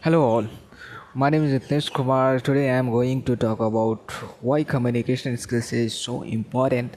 Hello 0.00 0.22
all, 0.22 0.46
my 1.12 1.28
name 1.28 1.42
is 1.42 1.52
Nitesh 1.60 1.92
Kumar. 1.92 2.38
Today 2.38 2.70
I 2.70 2.74
am 2.74 2.88
going 2.88 3.20
to 3.24 3.34
talk 3.34 3.58
about 3.58 4.12
why 4.40 4.62
communication 4.62 5.36
skills 5.36 5.72
is 5.72 5.92
so 5.92 6.22
important. 6.22 6.96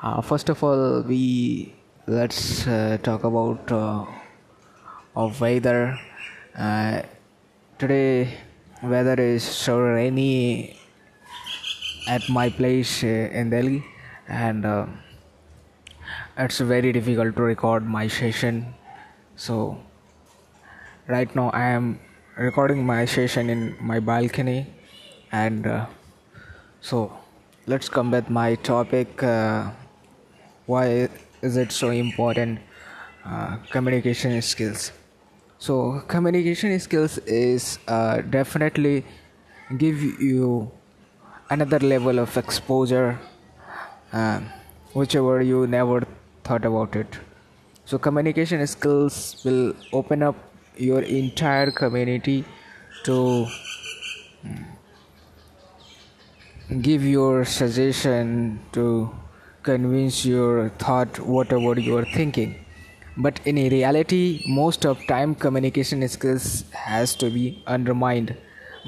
Uh, 0.00 0.20
first 0.20 0.48
of 0.48 0.62
all, 0.62 1.02
we 1.02 1.74
let's 2.06 2.64
uh, 2.68 2.96
talk 3.02 3.24
about 3.24 3.72
uh, 3.72 4.04
of 5.16 5.40
weather. 5.40 5.98
Uh, 6.56 7.02
today 7.76 8.32
weather 8.84 9.20
is 9.20 9.42
so 9.42 9.80
rainy 9.80 10.78
at 12.06 12.22
my 12.28 12.48
place 12.50 13.02
uh, 13.02 13.08
in 13.42 13.50
Delhi, 13.50 13.84
and 14.28 14.64
uh, 14.64 14.86
it's 16.36 16.60
very 16.60 16.92
difficult 16.92 17.34
to 17.34 17.42
record 17.42 17.84
my 17.84 18.06
session. 18.06 18.74
So 19.34 19.82
right 21.08 21.34
now 21.34 21.50
I 21.50 21.70
am 21.70 21.98
recording 22.38 22.86
my 22.86 23.04
session 23.04 23.50
in 23.50 23.76
my 23.80 23.98
balcony 23.98 24.64
and 25.32 25.66
uh, 25.66 25.86
so 26.80 27.12
let's 27.66 27.88
come 27.88 28.12
with 28.12 28.30
my 28.30 28.54
topic 28.54 29.20
uh, 29.24 29.68
why 30.66 31.08
is 31.42 31.56
it 31.56 31.72
so 31.72 31.90
important 31.90 32.60
uh, 33.24 33.56
communication 33.72 34.40
skills? 34.40 34.92
So 35.58 36.00
communication 36.06 36.78
skills 36.78 37.18
is 37.26 37.80
uh, 37.88 38.20
definitely 38.20 39.04
give 39.76 40.00
you 40.00 40.70
another 41.50 41.80
level 41.80 42.20
of 42.20 42.36
exposure 42.36 43.18
uh, 44.12 44.40
whichever 44.92 45.42
you 45.42 45.66
never 45.66 46.06
thought 46.44 46.64
about 46.64 46.94
it. 46.94 47.18
So 47.84 47.98
communication 47.98 48.64
skills 48.68 49.42
will 49.44 49.74
open 49.92 50.22
up 50.22 50.36
your 50.78 51.02
entire 51.02 51.70
community 51.70 52.44
to 53.04 53.46
mm, 54.44 54.64
give 56.82 57.04
your 57.04 57.44
suggestion 57.44 58.60
to 58.72 59.10
convince 59.62 60.24
your 60.24 60.68
thought 60.70 61.18
whatever 61.20 61.78
you 61.78 61.96
are 61.96 62.04
thinking. 62.04 62.54
But 63.16 63.40
in 63.44 63.56
reality 63.56 64.44
most 64.46 64.86
of 64.86 65.04
time 65.06 65.34
communication 65.34 66.06
skills 66.08 66.64
has 66.72 67.14
to 67.16 67.30
be 67.30 67.62
undermined. 67.66 68.36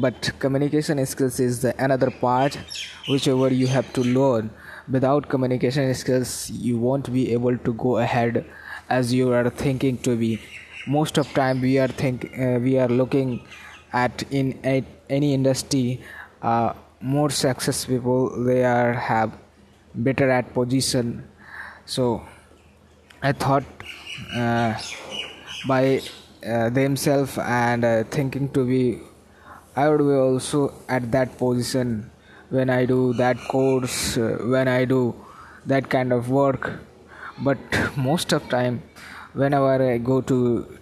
But 0.00 0.30
communication 0.38 1.04
skills 1.06 1.40
is 1.40 1.62
the 1.62 1.74
another 1.82 2.10
part 2.10 2.58
whichever 3.08 3.48
you 3.52 3.66
have 3.66 3.92
to 3.94 4.02
learn. 4.02 4.50
Without 4.90 5.28
communication 5.28 5.94
skills 5.94 6.50
you 6.50 6.78
won't 6.78 7.12
be 7.12 7.32
able 7.32 7.56
to 7.56 7.72
go 7.72 7.98
ahead 7.98 8.44
as 8.88 9.12
you 9.12 9.32
are 9.32 9.48
thinking 9.50 9.98
to 9.98 10.16
be 10.16 10.40
most 10.88 11.18
of 11.18 11.32
time 11.34 11.60
we 11.60 11.78
are 11.78 11.88
think 11.88 12.24
uh, 12.38 12.58
we 12.66 12.78
are 12.78 12.88
looking 12.88 13.40
at 13.92 14.22
in 14.30 14.58
any 15.08 15.34
industry 15.34 16.00
uh, 16.42 16.72
more 17.00 17.30
success 17.30 17.84
people 17.84 18.44
they 18.44 18.64
are 18.64 18.92
have 18.94 19.32
better 19.94 20.30
at 20.30 20.52
position. 20.54 21.24
So 21.84 22.22
i 23.22 23.32
thought 23.32 23.64
uh, 24.36 24.74
by 25.66 26.00
uh, 26.46 26.70
themselves 26.70 27.36
and 27.38 27.84
uh, 27.84 28.04
thinking 28.04 28.48
to 28.50 28.64
be 28.64 29.00
i 29.76 29.88
would 29.88 30.04
be 30.10 30.14
also 30.26 30.72
at 30.88 31.10
that 31.10 31.36
position 31.38 32.10
when 32.50 32.70
i 32.70 32.84
do 32.84 33.12
that 33.14 33.36
course 33.48 34.16
uh, 34.16 34.38
when 34.54 34.68
i 34.68 34.84
do 34.84 35.14
that 35.66 35.88
kind 35.90 36.12
of 36.12 36.30
work. 36.30 36.80
But 37.40 37.58
most 37.96 38.32
of 38.32 38.48
time 38.48 38.82
whenever 39.34 39.74
i 39.92 39.98
go 39.98 40.20
to 40.22 40.77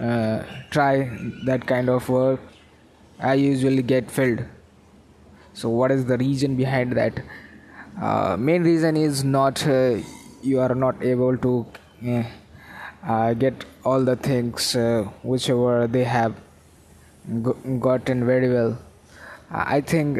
uh, 0.00 0.42
try 0.70 1.10
that 1.44 1.66
kind 1.66 1.88
of 1.88 2.08
work 2.08 2.40
i 3.20 3.34
usually 3.34 3.82
get 3.82 4.10
filled. 4.10 4.44
So 5.52 5.68
what 5.68 5.90
is 5.90 6.06
the 6.06 6.16
reason 6.16 6.56
behind 6.56 6.92
that? 6.92 7.22
Uh, 8.00 8.36
main 8.38 8.62
reason 8.62 8.96
is 8.96 9.24
not 9.24 9.66
uh, 9.66 9.98
you 10.42 10.60
are 10.60 10.74
not 10.74 11.02
able 11.02 11.36
to 11.36 11.66
uh, 12.06 12.22
uh, 13.06 13.34
get 13.34 13.64
all 13.84 14.02
the 14.04 14.16
things 14.16 14.74
uh, 14.74 15.02
whichever 15.22 15.86
they 15.86 16.04
have 16.04 16.34
gotten 17.80 18.24
very 18.26 18.50
well. 18.52 18.78
I 19.50 19.80
think 19.80 20.16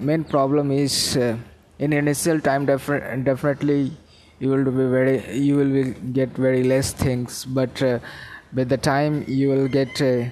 main 0.00 0.24
problem 0.24 0.70
is 0.70 1.16
in 1.16 1.92
initial 1.92 2.40
time 2.40 2.66
defi- 2.66 3.22
definitely 3.22 3.92
you 4.40 4.48
will 4.48 4.64
be 4.64 4.86
very 4.96 5.38
you 5.38 5.56
will 5.56 5.92
get 6.12 6.30
very 6.30 6.64
less 6.64 6.92
things 6.92 7.44
but 7.44 7.82
with 8.54 8.68
the 8.68 8.76
time 8.76 9.24
you 9.26 9.48
will 9.50 9.68
get 9.68 10.00
uh, 10.00 10.24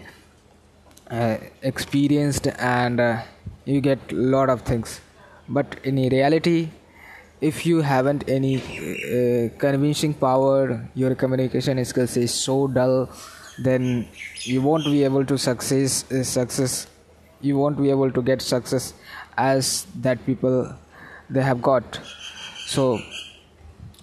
uh, 1.11 1.37
experienced 1.63 2.47
and 2.59 3.01
uh, 3.01 3.23
you 3.65 3.81
get 3.81 3.99
a 4.13 4.15
lot 4.15 4.49
of 4.49 4.63
things. 4.63 5.01
But 5.49 5.77
in 5.85 5.97
reality 5.97 6.71
if 7.41 7.67
you 7.67 7.81
haven't 7.81 8.29
any 8.29 8.57
uh, 8.59 9.49
convincing 9.59 10.15
power 10.15 10.89
your 10.95 11.15
communication 11.17 11.85
skills 11.85 12.17
is 12.17 12.33
so 12.33 12.69
dull 12.69 13.11
then 13.59 14.09
you 14.43 14.63
won't 14.63 14.85
be 14.85 15.03
able 15.05 15.25
to 15.27 15.37
success 15.37 16.05
success. 16.23 16.87
You 17.41 17.59
won't 17.59 17.77
be 17.77 17.91
able 17.91 18.13
to 18.13 18.23
get 18.23 18.41
success 18.41 18.95
as 19.37 19.87
that 19.97 20.25
people 20.25 20.75
they 21.29 21.43
have 21.43 21.61
got. 21.61 22.01
So 22.67 23.01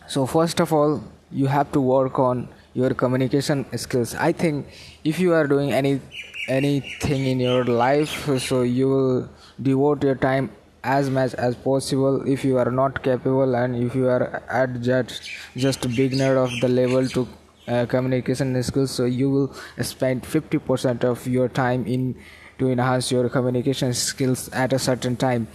so 0.07 0.25
first 0.25 0.59
of 0.59 0.73
all 0.73 1.03
you 1.31 1.47
have 1.47 1.71
to 1.71 1.81
work 1.81 2.19
on 2.19 2.49
your 2.73 2.93
communication 2.93 3.65
skills. 3.77 4.15
I 4.15 4.31
think 4.31 4.67
if 5.03 5.19
you 5.19 5.33
are 5.33 5.47
doing 5.47 5.73
any 5.73 6.01
anything 6.47 7.25
in 7.27 7.39
your 7.39 7.63
life 7.65 8.29
so 8.39 8.61
you 8.61 8.87
will 8.89 9.29
devote 9.61 10.03
your 10.03 10.15
time 10.15 10.51
as 10.83 11.09
much 11.09 11.33
as 11.35 11.55
possible. 11.55 12.27
If 12.27 12.43
you 12.45 12.57
are 12.57 12.71
not 12.71 13.03
capable 13.03 13.55
and 13.55 13.75
if 13.75 13.95
you 13.95 14.07
are 14.07 14.41
at 14.49 14.81
just 14.81 15.29
just 15.55 15.87
beginner 15.95 16.37
of 16.37 16.51
the 16.61 16.69
level 16.69 17.07
to 17.09 17.27
uh, 17.67 17.85
communication 17.85 18.61
skills 18.63 18.91
so 18.91 19.05
you 19.05 19.29
will 19.29 19.53
spend 19.81 20.23
50% 20.23 21.03
of 21.03 21.27
your 21.27 21.47
time 21.49 21.85
in 21.85 22.15
to 22.57 22.69
enhance 22.69 23.11
your 23.11 23.29
communication 23.29 23.93
skills 23.93 24.49
at 24.49 24.73
a 24.73 24.79
certain 24.79 25.15
time. 25.15 25.47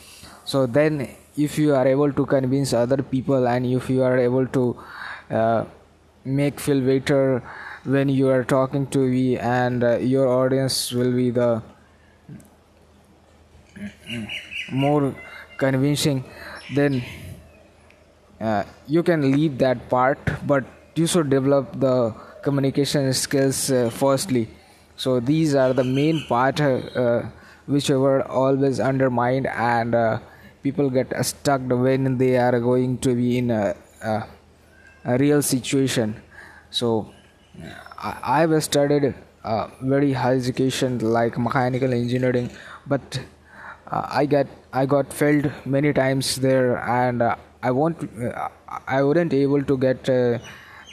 So 0.44 0.66
then 0.66 1.08
if 1.36 1.58
you 1.58 1.74
are 1.74 1.86
able 1.86 2.12
to 2.12 2.26
convince 2.26 2.72
other 2.72 3.02
people 3.02 3.48
and 3.48 3.66
if 3.66 3.90
you 3.90 4.02
are 4.02 4.16
able 4.18 4.46
to 4.46 4.78
uh, 5.30 5.64
make 6.24 6.58
feel 6.58 6.80
better 6.80 7.42
when 7.84 8.08
you 8.08 8.28
are 8.30 8.44
talking 8.44 8.86
to 8.88 8.98
me 8.98 9.38
and 9.38 9.84
uh, 9.84 9.96
your 9.98 10.26
audience 10.26 10.92
will 10.92 11.12
be 11.12 11.30
the 11.30 11.62
more 14.72 15.14
convincing. 15.58 16.24
Then 16.74 17.02
uh, 18.40 18.64
you 18.86 19.02
can 19.02 19.30
leave 19.32 19.58
that 19.58 19.88
part 19.90 20.18
but 20.46 20.64
you 20.94 21.06
should 21.06 21.28
develop 21.28 21.78
the 21.78 22.14
communication 22.42 23.12
skills 23.12 23.70
uh, 23.70 23.90
firstly. 23.90 24.48
So 24.96 25.20
these 25.20 25.54
are 25.54 25.72
the 25.72 25.84
main 25.84 26.24
part 26.26 26.60
uh, 26.60 26.76
uh 27.04 27.28
which 27.66 27.88
were 27.88 28.22
always 28.28 28.78
undermined 28.78 29.46
and 29.46 29.94
uh, 29.94 30.18
people 30.62 30.90
get 30.90 31.12
stuck 31.24 31.62
when 31.68 32.18
they 32.18 32.36
are 32.36 32.60
going 32.60 32.98
to 32.98 33.14
be 33.14 33.38
in 33.38 33.50
a, 33.50 33.74
a 34.02 34.26
real 35.04 35.42
situation. 35.42 36.20
So 36.70 37.12
I, 37.98 38.40
have 38.40 38.62
studied 38.64 39.14
uh, 39.44 39.68
very 39.80 40.12
high 40.12 40.34
education 40.34 40.98
like 40.98 41.38
mechanical 41.38 41.92
engineering 41.92 42.50
but 42.86 43.20
uh, 43.86 44.06
i 44.10 44.26
got 44.26 44.46
i 44.72 44.84
got 44.84 45.12
failed 45.12 45.50
many 45.64 45.92
times 45.92 46.36
there 46.36 46.78
and 46.78 47.22
uh, 47.22 47.36
i 47.62 47.70
won't 47.70 48.02
uh, 48.20 48.48
i 48.88 49.02
wouldn't 49.02 49.32
able 49.32 49.62
to 49.62 49.76
get 49.78 50.08
a 50.08 50.40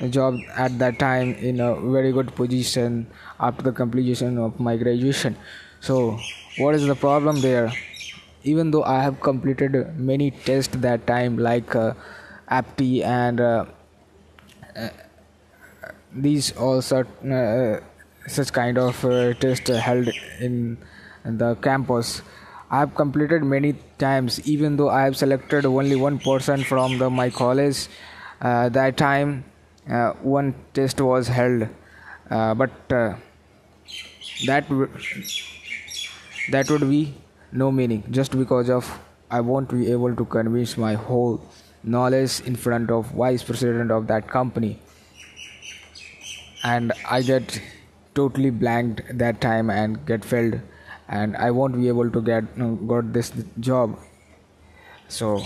job 0.10 0.38
at 0.56 0.78
that 0.80 0.98
time 1.00 1.34
in 1.36 1.60
a 1.60 1.76
very 1.76 2.12
good 2.12 2.34
position 2.36 3.08
after 3.40 3.62
the 3.64 3.72
completion 3.72 4.38
of 4.38 4.60
my 4.60 4.76
graduation. 4.76 5.36
So 5.80 6.18
what 6.58 6.76
is 6.76 6.86
the 6.86 6.96
problem 6.96 7.42
there? 7.42 7.72
Even 8.44 8.72
though 8.72 8.84
i 8.84 9.02
have 9.04 9.22
completed 9.22 9.76
many 9.98 10.32
tests 10.32 10.76
that 10.78 11.06
time 11.06 11.38
like 11.38 11.76
uh, 11.76 11.94
apti 12.50 13.04
and 13.04 13.40
these 16.14 16.52
all 16.58 16.82
such 16.82 17.08
uh, 17.26 17.80
such 18.28 18.52
kind 18.54 18.78
of 18.78 19.04
uh, 19.06 19.34
tests 19.34 19.70
held 19.70 20.10
in, 20.40 20.78
the 21.24 21.56
campus 21.56 22.22
I 22.72 22.80
have 22.80 22.96
completed 22.96 23.44
many 23.44 23.74
times, 24.00 24.40
even 24.48 24.78
though 24.78 24.90
I 24.90 25.04
have 25.04 25.18
selected 25.18 25.66
only 25.66 25.96
one 25.96 26.20
person 26.20 26.64
from 26.64 26.98
the 27.00 27.10
my 27.10 27.30
college. 27.30 27.88
Uh, 28.42 28.70
that 28.70 28.96
time, 28.98 29.44
uh, 29.90 30.14
one 30.22 30.56
test 30.74 31.02
was 31.02 31.28
held, 31.28 31.68
uh, 32.30 32.54
but 32.56 32.72
that 34.46 34.68
w- 34.70 34.90
that 36.52 36.70
would 36.70 36.82
be 36.90 37.14
no 37.52 37.72
meaning 37.72 38.04
just 38.12 38.32
because 38.38 38.70
of 38.70 39.00
I 39.30 39.42
won't 39.42 39.70
be 39.70 39.92
able 39.92 40.16
to 40.16 40.26
convince 40.26 40.78
my 40.78 40.94
whole 40.94 41.42
knowledge 41.84 42.42
in 42.42 42.56
front 42.56 42.92
of 42.92 43.08
vice 43.08 43.44
president 43.44 43.92
of 43.92 44.08
that 44.08 44.28
company. 44.28 44.80
And 46.64 46.94
i 47.10 47.22
get 47.22 47.60
totally 48.14 48.50
blanked 48.50 49.02
that 49.18 49.42
time 49.42 49.70
and 49.70 50.06
get 50.06 50.24
failed 50.24 50.60
and 51.08 51.36
i 51.38 51.50
won't 51.50 51.76
be 51.78 51.88
able 51.88 52.12
to 52.12 52.22
get 52.22 52.44
uh, 52.60 52.68
got 52.92 53.14
this 53.14 53.32
job. 53.60 53.98
So 55.08 55.44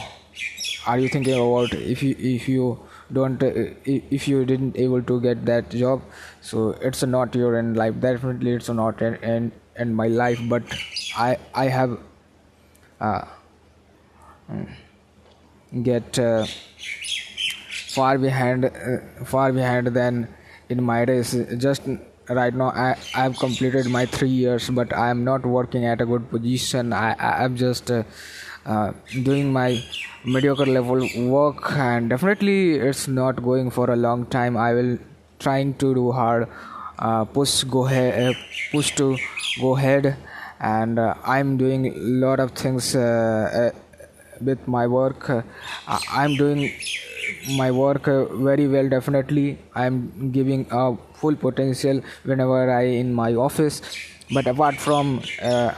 are 0.86 1.00
you 1.00 1.10
thinking 1.10 1.34
about 1.34 1.74
if 1.74 2.04
you 2.04 2.16
if 2.20 2.48
you 2.48 2.80
don't 3.12 3.42
uh, 3.42 3.54
if 3.86 4.28
you 4.28 4.46
didn't 4.46 4.78
able 4.78 5.02
to 5.04 5.20
get 5.22 5.46
that 5.46 5.70
job? 5.70 6.02
So 6.42 6.72
it's 6.90 7.04
not 7.04 7.34
your 7.36 7.56
end 7.58 7.78
life. 7.78 8.00
Definitely 8.00 8.52
it's 8.54 8.70
not 8.70 9.02
end 9.02 9.20
end, 9.24 9.52
end 9.76 9.96
my 9.96 10.08
life. 10.08 10.40
But 10.48 10.64
i 11.18 11.38
i 11.54 11.66
have 11.78 11.98
uh, 13.00 13.26
get 15.84 16.20
uh, 16.20 16.46
far 17.96 18.18
behind 18.18 18.66
uh, 18.66 19.26
far 19.26 19.52
behind 19.52 19.88
than 19.88 20.28
in 20.70 20.84
my 20.84 21.04
race. 21.04 21.36
Just 21.58 21.84
right 22.28 22.56
now 22.56 22.70
i 22.84 22.86
i 23.14 23.24
have 23.24 23.38
completed 23.38 23.88
my 23.96 24.04
3 24.14 24.28
years 24.28 24.68
but 24.78 24.94
i 25.02 25.10
am 25.12 25.24
not 25.24 25.46
working 25.46 25.86
at 25.86 26.02
a 26.02 26.06
good 26.06 26.30
position. 26.30 26.94
I 26.94 27.16
i 27.20 27.44
am 27.46 27.56
just 27.56 27.92
uh, 27.92 28.04
uh, 28.66 28.94
doing 29.24 29.54
my 29.54 29.84
mediocre 30.26 30.66
level 30.66 31.08
work 31.34 31.72
and 31.74 32.10
definitely 32.10 32.76
it's 32.76 33.08
not 33.08 33.44
going 33.44 33.70
for 33.70 33.92
a 33.92 33.96
long 33.96 34.26
time. 34.26 34.58
I 34.58 34.74
will 34.74 34.98
trying 35.40 35.76
to 35.76 35.94
do 35.94 36.12
hard 36.12 36.48
uh, 37.00 37.26
push 37.26 37.64
go 37.64 37.86
ahead 37.86 38.14
uh, 38.24 38.34
push 38.72 38.92
to 38.96 39.18
go 39.60 39.76
ahead 39.76 40.16
and 40.60 40.98
uh, 40.98 41.14
i'm 41.26 41.58
doing 41.58 41.88
a 41.88 41.94
lot 42.26 42.40
of 42.40 42.52
things 42.52 42.96
uh, 42.96 43.72
with 44.42 44.68
my 44.68 44.88
work. 44.88 45.30
I'm 45.88 46.36
doing 46.36 46.72
my 47.58 47.72
work 47.72 48.08
uh, 48.08 48.26
very 48.50 48.68
well 48.68 48.88
definitely. 48.90 49.58
I 49.74 49.86
am 49.86 50.32
giving 50.32 50.68
a 50.72 50.96
full 51.14 51.36
potential 51.36 52.02
whenever 52.24 52.72
i 52.72 52.84
in 52.84 53.14
my 53.14 53.34
office. 53.36 53.82
But 54.34 54.48
apart 54.48 54.76
from 54.76 55.22
uh, 55.42 55.74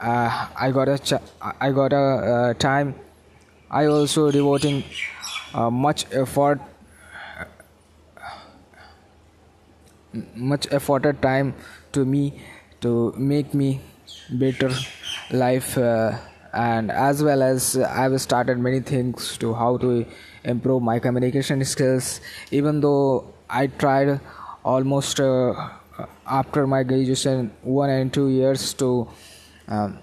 uh, 0.00 0.46
i 0.56 0.70
got 0.70 0.88
a 0.88 0.98
ch- 0.98 1.22
i 1.60 1.70
got 1.70 1.92
a 1.92 2.04
uh, 2.34 2.54
time. 2.54 2.94
I 3.70 3.86
also 3.86 4.30
devoting 4.30 4.84
uh, 5.54 5.70
much 5.70 6.06
effort 6.12 6.60
much 10.34 10.66
effort 10.72 11.20
time 11.22 11.54
to 11.92 12.04
me 12.04 12.40
to 12.80 13.12
make 13.16 13.52
me 13.54 13.80
better 14.30 14.70
life 15.30 15.76
uh, 15.78 16.12
and 16.52 16.90
as 16.90 17.22
well 17.22 17.42
as 17.42 17.76
i've 17.76 18.20
started 18.20 18.58
many 18.58 18.80
things 18.80 19.36
to 19.38 19.52
how 19.54 19.76
to 19.76 20.06
improve 20.46 20.82
my 20.82 20.98
communication 20.98 21.64
skills. 21.64 22.20
Even 22.50 22.80
though 22.80 23.34
i 23.50 23.66
tried 23.66 24.20
almost 24.64 25.20
uh, 25.20 25.68
after 26.26 26.66
my 26.66 26.82
graduation 26.82 27.50
one 27.62 27.90
and 27.90 28.12
two 28.12 28.28
years 28.28 28.74
to 28.74 29.08
um, 29.68 29.98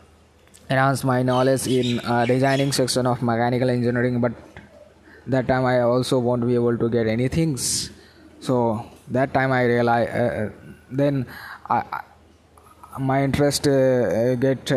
enhance 0.69 1.03
my 1.03 1.21
knowledge 1.23 1.67
in 1.67 1.99
uh, 1.99 2.25
designing 2.25 2.71
section 2.71 3.05
of 3.05 3.21
mechanical 3.21 3.69
engineering 3.69 4.21
but 4.21 4.31
that 5.27 5.47
time 5.47 5.65
i 5.65 5.79
also 5.81 6.19
won't 6.19 6.45
be 6.45 6.55
able 6.55 6.77
to 6.77 6.89
get 6.89 7.07
any 7.07 7.27
things. 7.27 7.89
So 8.39 8.85
that 9.09 9.33
time 9.33 9.51
i 9.51 9.63
realized 9.63 10.09
uh, 10.09 10.43
uh 10.43 10.49
then 10.91 11.25
I, 11.69 12.01
my 12.99 13.23
interest 13.23 13.67
uh, 13.67 14.35
get 14.35 14.71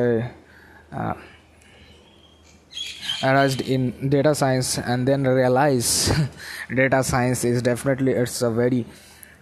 aroused 3.22 3.60
in 3.62 4.10
data 4.10 4.34
science 4.34 4.78
and 4.78 5.06
then 5.08 5.24
realize 5.24 6.12
data 6.74 7.02
science 7.02 7.44
is 7.44 7.62
definitely 7.62 8.12
it's 8.12 8.42
a 8.42 8.50
very 8.50 8.84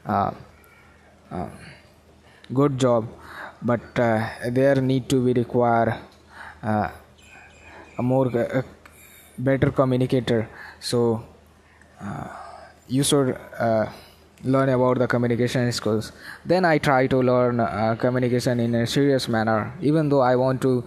uh, 0.07 0.31
uh, 1.31 1.49
good 2.53 2.79
job. 2.79 3.09
But 3.63 3.99
uh, 3.99 4.29
there 4.51 4.77
need 4.77 5.09
to 5.09 5.25
be 5.25 5.33
require 5.33 5.99
uh, 6.63 6.91
a 7.99 8.03
more 8.03 8.29
uh, 8.37 8.63
better 9.39 9.71
communicator. 9.71 10.49
So 10.81 11.25
uh, 12.01 12.29
you 12.87 13.03
should 13.03 13.39
learn 14.45 14.69
about 14.69 14.99
the 14.99 15.07
communication 15.07 15.73
skills. 15.73 16.13
Then 16.45 16.67
i 16.67 16.77
try 16.77 17.07
to 17.07 17.17
learn 17.23 17.97
communication 17.97 18.61
in 18.61 18.75
a 18.75 18.87
serious 18.87 19.27
manner. 19.27 19.73
Even 19.81 20.11
though 20.11 20.21
i 20.21 20.37
want 20.37 20.61
to 20.61 20.85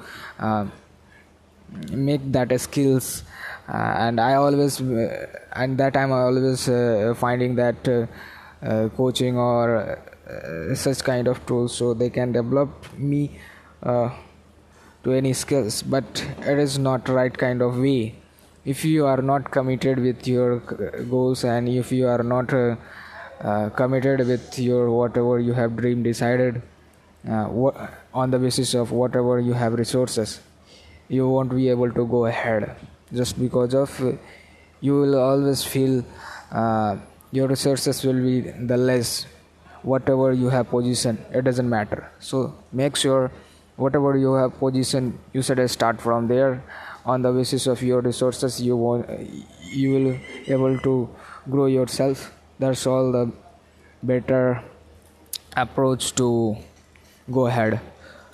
make 1.92 2.31
that 2.31 2.60
skills 2.60 3.24
uh, 3.69 3.96
and 4.06 4.19
i 4.19 4.34
always 4.36 4.81
uh, 4.81 5.28
and 5.54 5.78
that 5.78 5.94
time 5.94 6.12
i 6.14 6.22
always 6.22 6.69
uh, 6.69 7.14
finding 7.18 7.56
that 7.56 7.88
uh, 7.88 8.06
uh, 8.66 8.90
coaching 8.90 9.38
or 9.38 10.00
uh, 10.28 10.74
such 10.74 11.04
kind 11.04 11.28
of 11.28 11.46
tools 11.46 11.75
so 11.75 11.94
they 11.94 12.10
can 12.10 12.31
develop 12.31 12.69
me 12.98 13.40
to 13.84 15.14
any 15.14 15.31
skills. 15.31 15.84
But 15.84 16.25
it 16.40 16.58
is 16.58 16.80
not 16.80 17.08
right 17.08 17.38
kind 17.38 17.62
of 17.62 17.78
way. 17.78 18.16
If 18.66 18.84
you 18.84 19.06
are 19.06 19.22
not 19.22 19.52
committed 19.52 20.00
with 20.00 20.28
your 20.28 20.60
goals 21.10 21.44
and 21.44 21.69
if 21.69 21.92
you 21.92 22.08
are 22.08 22.24
not 22.24 22.50
committed 23.75 24.28
with 24.28 24.58
your 24.58 24.90
whatever 24.90 25.40
you 25.40 25.54
have 25.54 25.78
dream 25.78 26.02
decided 26.02 26.64
on 27.28 28.31
the 28.31 28.40
basis 28.40 28.74
of 28.74 28.92
whatever 28.92 29.40
you 29.40 29.54
have 29.54 29.74
resources 29.74 30.40
you 31.09 31.27
won't 31.27 31.56
be 31.56 31.69
able 31.69 31.92
to 31.92 32.06
go 32.06 32.25
ahead. 32.25 32.75
Just 33.13 33.39
because 33.39 33.74
of 33.74 34.19
you 34.81 34.94
will 34.94 35.19
always 35.19 35.63
feel 35.63 36.04
uh, 36.51 36.98
your 37.31 37.48
resources 37.48 38.04
will 38.04 38.21
be 38.21 38.42
the 38.42 38.77
less. 38.77 39.25
Whatever 39.83 40.33
you 40.33 40.50
have 40.50 40.69
position 40.69 41.18
it 41.31 41.44
doesn't 41.44 41.69
matter. 41.69 42.09
So 42.19 42.56
make 42.74 42.95
sure 42.95 43.31
whatever 43.75 44.18
you 44.18 44.33
have 44.33 44.57
position 44.59 45.18
you 45.33 45.42
should 45.42 45.69
start 45.69 46.01
from 46.01 46.27
there. 46.27 46.63
On 47.06 47.21
the 47.21 47.31
basis 47.31 47.68
of 47.68 47.81
your 47.81 48.01
resources 48.01 48.62
you 48.62 48.75
want 48.75 49.09
you 49.62 49.92
will 49.94 50.18
able 50.48 50.77
to 50.80 51.09
grow 51.50 51.68
yourself. 51.68 52.33
That's 52.59 52.86
all 52.86 53.12
the 53.12 53.31
better 54.04 54.62
approach 55.56 56.13
to 56.15 56.57
go 57.31 57.48
ahead 57.48 57.80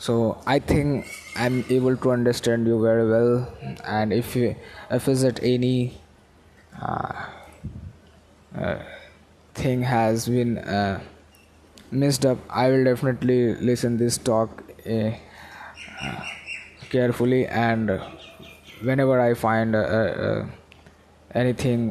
so 0.04 0.14
i 0.54 0.60
think 0.60 1.06
i'm 1.44 1.64
able 1.70 1.96
to 1.96 2.12
understand 2.12 2.68
you 2.68 2.82
very 2.82 3.10
well. 3.10 3.54
And 3.86 4.12
if 4.14 4.36
you, 4.36 4.56
if 4.92 5.08
is 5.08 5.24
it 5.24 5.40
any 5.42 5.98
uh, 6.82 7.26
uh, 8.58 8.80
thing 9.54 9.84
has 9.84 10.28
been 10.28 10.58
uh, 10.58 11.00
messed 11.92 12.26
up 12.26 12.38
i 12.50 12.70
will 12.70 12.84
definitely 12.84 13.56
listen 13.56 13.98
this 13.98 14.18
talk 14.18 14.64
uh, 14.90 15.12
carefully. 16.90 17.46
And 17.48 18.02
whenever 18.82 19.20
i 19.22 19.34
find 19.34 19.76
uh, 19.76 19.80
uh, 19.80 20.46
anything 21.34 21.88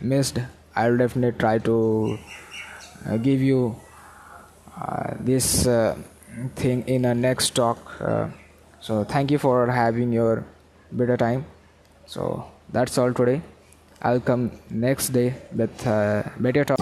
missed 0.00 0.38
i 0.76 0.90
will 0.90 0.98
definitely 0.98 1.38
try 1.38 1.56
to 1.70 2.18
give 3.22 3.40
you 3.40 3.74
this 5.20 5.66
thing 6.54 6.82
in 6.86 7.04
a 7.04 7.14
next 7.14 7.54
talk 7.54 7.78
uh, 8.00 8.28
so 8.80 9.04
thank 9.04 9.30
you 9.30 9.38
for 9.38 9.70
having 9.70 10.12
your 10.12 10.44
better 10.92 11.16
time. 11.16 11.44
So 12.06 12.46
that's 12.70 12.96
all 12.96 13.12
today. 13.12 13.42
I'll 14.00 14.20
come 14.20 14.52
next 14.70 15.08
day 15.08 15.34
with 15.52 15.86
uh, 15.86 16.22
better 16.38 16.64
talk 16.64 16.78